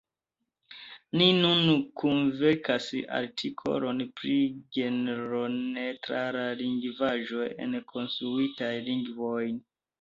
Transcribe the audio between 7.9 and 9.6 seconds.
konstruitaj lingvoj.